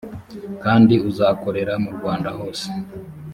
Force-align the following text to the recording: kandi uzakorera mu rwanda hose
kandi 0.63 0.93
uzakorera 1.09 1.73
mu 1.83 1.89
rwanda 1.97 2.29
hose 2.37 2.65